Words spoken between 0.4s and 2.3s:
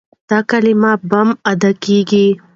کلمه بم ادا کېږي.